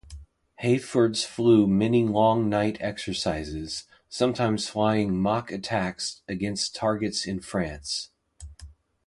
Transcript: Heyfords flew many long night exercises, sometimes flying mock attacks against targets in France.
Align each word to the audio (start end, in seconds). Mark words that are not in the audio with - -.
Heyfords 0.63 1.23
flew 1.23 1.67
many 1.67 2.03
long 2.03 2.49
night 2.49 2.75
exercises, 2.79 3.83
sometimes 4.09 4.67
flying 4.67 5.15
mock 5.15 5.51
attacks 5.51 6.23
against 6.27 6.73
targets 6.75 7.27
in 7.27 7.39
France. 7.39 8.09